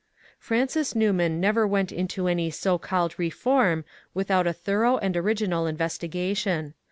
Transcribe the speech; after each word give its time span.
Francis 0.39 0.95
Newman 0.95 1.39
never 1.39 1.67
went 1.67 1.91
into 1.91 2.27
any 2.27 2.49
so 2.49 2.79
called 2.79 3.11
^* 3.13 3.17
Reform" 3.19 3.85
without 4.15 4.47
a 4.47 4.53
thorough 4.53 4.97
and 4.97 5.15
original 5.15 5.67
investigation. 5.67 6.73